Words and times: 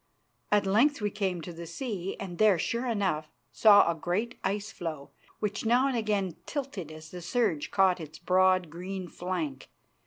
At 0.51 0.65
length 0.65 0.99
we 0.99 1.11
came 1.11 1.41
to 1.41 1.53
the 1.53 1.67
sea, 1.67 2.15
and 2.19 2.39
there, 2.39 2.57
sure 2.57 2.87
enough, 2.87 3.29
saw 3.51 3.85
a 3.87 3.93
great 3.93 4.39
ice 4.43 4.71
floe, 4.71 5.11
which 5.37 5.63
now 5.63 5.87
and 5.87 5.95
again 5.95 6.37
tilted 6.47 6.91
as 6.91 7.11
the 7.11 7.21
surge 7.21 7.69
caught 7.69 7.99
its 7.99 8.17
broad 8.17 8.71
green 8.71 9.07
flank. 9.07 9.69